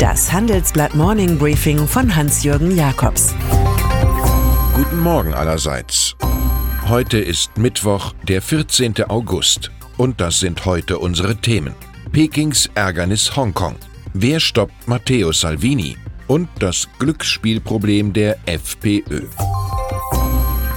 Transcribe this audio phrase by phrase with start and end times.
[0.00, 3.34] Das Handelsblatt Morning Briefing von Hans-Jürgen Jakobs.
[4.74, 6.16] Guten Morgen allerseits.
[6.88, 9.04] Heute ist Mittwoch, der 14.
[9.10, 9.70] August.
[9.98, 11.74] Und das sind heute unsere Themen.
[12.12, 13.76] Pekings Ärgernis Hongkong.
[14.14, 15.98] Wer stoppt Matteo Salvini?
[16.28, 19.26] Und das Glücksspielproblem der FPÖ.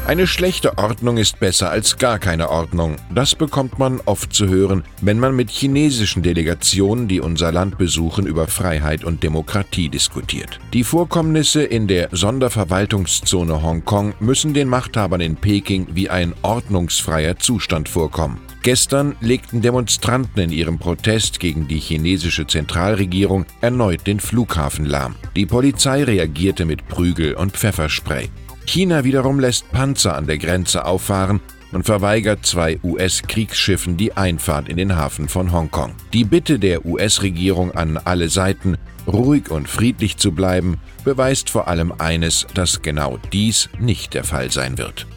[0.05, 2.97] Eine schlechte Ordnung ist besser als gar keine Ordnung.
[3.15, 8.27] Das bekommt man oft zu hören, wenn man mit chinesischen Delegationen, die unser Land besuchen,
[8.27, 10.59] über Freiheit und Demokratie diskutiert.
[10.73, 17.87] Die Vorkommnisse in der Sonderverwaltungszone Hongkong müssen den Machthabern in Peking wie ein ordnungsfreier Zustand
[17.87, 18.41] vorkommen.
[18.61, 25.15] Gestern legten Demonstranten in ihrem Protest gegen die chinesische Zentralregierung erneut den Flughafen lahm.
[25.37, 28.29] Die Polizei reagierte mit Prügel und Pfefferspray.
[28.65, 34.77] China wiederum lässt Panzer an der Grenze auffahren und verweigert zwei US-Kriegsschiffen die Einfahrt in
[34.77, 35.93] den Hafen von Hongkong.
[36.13, 41.91] Die Bitte der US-Regierung an alle Seiten, ruhig und friedlich zu bleiben, beweist vor allem
[41.97, 45.07] eines, dass genau dies nicht der Fall sein wird.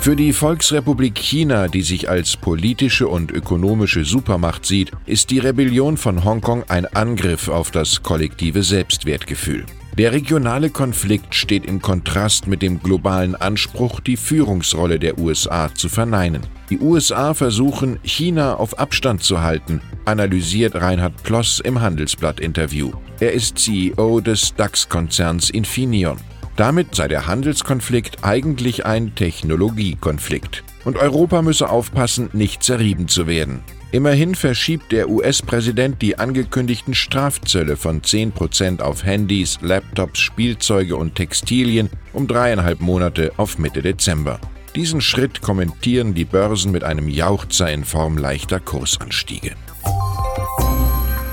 [0.00, 5.96] Für die Volksrepublik China, die sich als politische und ökonomische Supermacht sieht, ist die Rebellion
[5.96, 9.64] von Hongkong ein Angriff auf das kollektive Selbstwertgefühl.
[9.98, 15.90] Der regionale Konflikt steht im Kontrast mit dem globalen Anspruch, die Führungsrolle der USA zu
[15.90, 16.40] verneinen.
[16.70, 22.90] Die USA versuchen, China auf Abstand zu halten, analysiert Reinhard Ploss im Handelsblatt-Interview.
[23.20, 26.16] Er ist CEO des DAX-Konzerns Infineon.
[26.56, 30.64] Damit sei der Handelskonflikt eigentlich ein Technologiekonflikt.
[30.86, 33.62] Und Europa müsse aufpassen, nicht zerrieben zu werden.
[33.92, 41.90] Immerhin verschiebt der US-Präsident die angekündigten Strafzölle von 10% auf Handys, Laptops, Spielzeuge und Textilien
[42.14, 44.40] um dreieinhalb Monate auf Mitte Dezember.
[44.74, 49.52] Diesen Schritt kommentieren die Börsen mit einem Jauchzer in Form leichter Kursanstiege.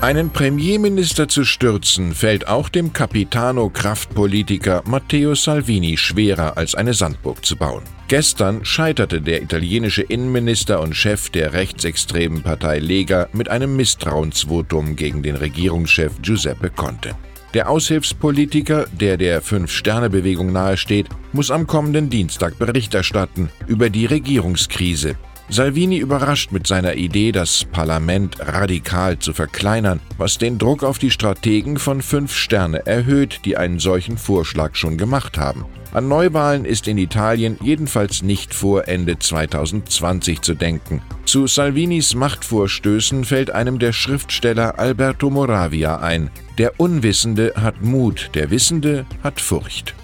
[0.00, 7.54] Einen Premierminister zu stürzen, fällt auch dem Capitano-Kraftpolitiker Matteo Salvini schwerer als eine Sandburg zu
[7.54, 7.82] bauen.
[8.08, 15.22] Gestern scheiterte der italienische Innenminister und Chef der rechtsextremen Partei Lega mit einem Misstrauensvotum gegen
[15.22, 17.14] den Regierungschef Giuseppe Conte.
[17.52, 25.16] Der Aushilfspolitiker, der der Fünf-Sterne-Bewegung nahesteht, muss am kommenden Dienstag Bericht erstatten über die Regierungskrise,
[25.52, 31.10] Salvini überrascht mit seiner Idee, das Parlament radikal zu verkleinern, was den Druck auf die
[31.10, 35.64] Strategen von Fünf Sterne erhöht, die einen solchen Vorschlag schon gemacht haben.
[35.92, 41.02] An Neuwahlen ist in Italien jedenfalls nicht vor Ende 2020 zu denken.
[41.24, 46.30] Zu Salvinis Machtvorstößen fällt einem der Schriftsteller Alberto Moravia ein.
[46.58, 49.96] Der Unwissende hat Mut, der Wissende hat Furcht.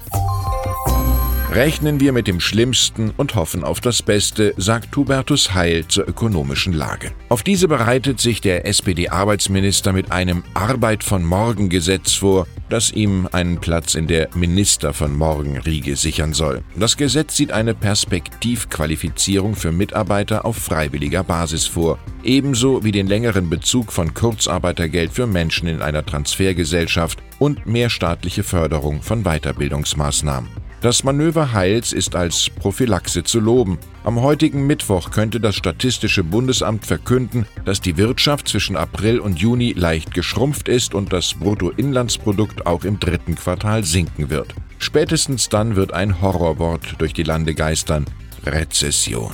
[1.56, 6.74] Rechnen wir mit dem Schlimmsten und hoffen auf das Beste, sagt Hubertus Heil zur ökonomischen
[6.74, 7.12] Lage.
[7.30, 13.26] Auf diese bereitet sich der SPD-Arbeitsminister mit einem Arbeit von Morgen Gesetz vor, das ihm
[13.32, 16.62] einen Platz in der Minister von Morgen Riege sichern soll.
[16.78, 23.48] Das Gesetz sieht eine Perspektivqualifizierung für Mitarbeiter auf freiwilliger Basis vor, ebenso wie den längeren
[23.48, 30.65] Bezug von Kurzarbeitergeld für Menschen in einer Transfergesellschaft und mehr staatliche Förderung von Weiterbildungsmaßnahmen.
[30.82, 33.78] Das Manöver Heils ist als Prophylaxe zu loben.
[34.04, 39.72] Am heutigen Mittwoch könnte das Statistische Bundesamt verkünden, dass die Wirtschaft zwischen April und Juni
[39.72, 44.54] leicht geschrumpft ist und das Bruttoinlandsprodukt auch im dritten Quartal sinken wird.
[44.78, 48.04] Spätestens dann wird ein Horrorwort durch die Lande geistern.
[48.44, 49.32] Rezession.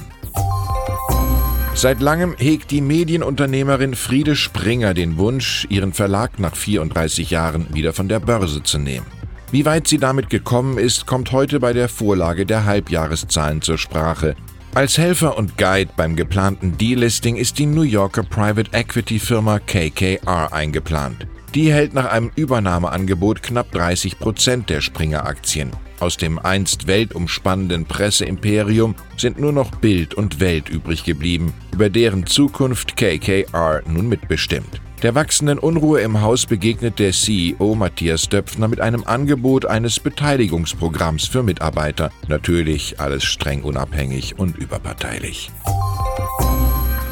[1.74, 7.92] Seit langem hegt die Medienunternehmerin Friede Springer den Wunsch, ihren Verlag nach 34 Jahren wieder
[7.92, 9.06] von der Börse zu nehmen.
[9.52, 14.34] Wie weit sie damit gekommen ist, kommt heute bei der Vorlage der Halbjahreszahlen zur Sprache.
[14.74, 20.50] Als Helfer und Guide beim geplanten Delisting ist die New Yorker Private Equity Firma KKR
[20.54, 21.26] eingeplant.
[21.54, 25.70] Die hält nach einem Übernahmeangebot knapp 30 Prozent der Springer-Aktien.
[26.00, 32.24] Aus dem einst weltumspannenden Presseimperium sind nur noch Bild und Welt übrig geblieben, über deren
[32.26, 34.81] Zukunft KKR nun mitbestimmt.
[35.02, 41.26] Der wachsenden Unruhe im Haus begegnet der CEO Matthias Döpfner mit einem Angebot eines Beteiligungsprogramms
[41.26, 42.12] für Mitarbeiter.
[42.28, 45.50] Natürlich alles streng unabhängig und überparteilich.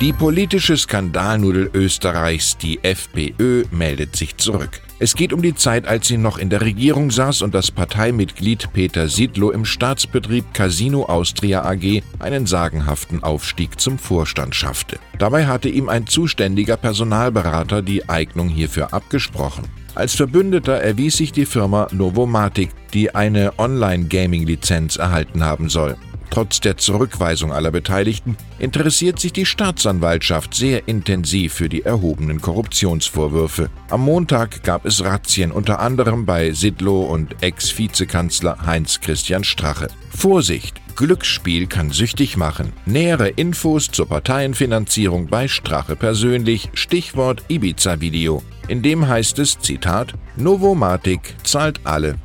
[0.00, 4.80] Die politische Skandalnudel Österreichs, die FPÖ, meldet sich zurück.
[4.98, 8.72] Es geht um die Zeit, als sie noch in der Regierung saß und das Parteimitglied
[8.72, 14.98] Peter Sidlow im Staatsbetrieb Casino Austria AG einen sagenhaften Aufstieg zum Vorstand schaffte.
[15.18, 19.64] Dabei hatte ihm ein zuständiger Personalberater die Eignung hierfür abgesprochen.
[19.94, 25.96] Als Verbündeter erwies sich die Firma Novomatic, die eine Online-Gaming-Lizenz erhalten haben soll.
[26.30, 33.68] Trotz der Zurückweisung aller Beteiligten interessiert sich die Staatsanwaltschaft sehr intensiv für die erhobenen Korruptionsvorwürfe.
[33.90, 39.88] Am Montag gab es Razzien unter anderem bei Sidlow und Ex-Vizekanzler Heinz-Christian Strache.
[40.16, 40.80] Vorsicht!
[40.96, 42.74] Glücksspiel kann süchtig machen.
[42.84, 48.42] Nähere Infos zur Parteienfinanzierung bei Strache persönlich, Stichwort Ibiza-Video.
[48.68, 52.16] In dem heißt es, Zitat, Novomatic zahlt alle.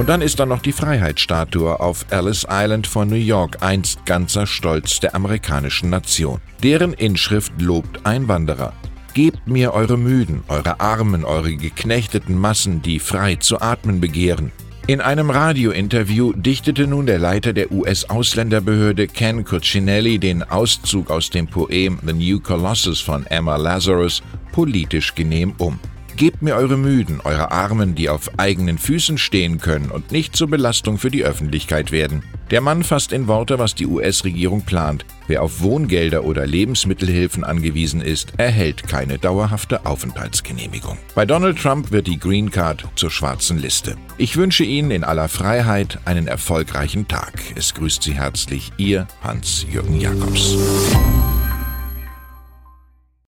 [0.00, 4.46] Und dann ist da noch die Freiheitsstatue auf Ellis Island von New York, einst ganzer
[4.46, 6.40] Stolz der amerikanischen Nation.
[6.62, 8.72] Deren Inschrift lobt Einwanderer.
[9.12, 14.52] Gebt mir eure Müden, eure Armen, eure geknechteten Massen, die frei zu atmen begehren.
[14.86, 21.46] In einem Radiointerview dichtete nun der Leiter der US-Ausländerbehörde Ken Cuccinelli den Auszug aus dem
[21.46, 25.78] Poem The New Colossus von Emma Lazarus politisch genehm um.
[26.20, 30.48] Gebt mir eure Müden, eure Armen, die auf eigenen Füßen stehen können und nicht zur
[30.48, 32.22] Belastung für die Öffentlichkeit werden.
[32.50, 35.06] Der Mann fasst in Worte, was die US-Regierung plant.
[35.28, 40.98] Wer auf Wohngelder oder Lebensmittelhilfen angewiesen ist, erhält keine dauerhafte Aufenthaltsgenehmigung.
[41.14, 43.96] Bei Donald Trump wird die Green Card zur schwarzen Liste.
[44.18, 47.32] Ich wünsche Ihnen in aller Freiheit einen erfolgreichen Tag.
[47.56, 50.58] Es grüßt Sie herzlich Ihr Hans-Jürgen Jakobs.